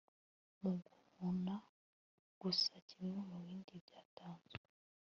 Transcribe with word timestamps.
muguhana 0.59 1.55
gusa 2.41 2.71
kimwe 2.87 3.17
mubindi 3.29 3.73
byatanzwe 3.85 4.55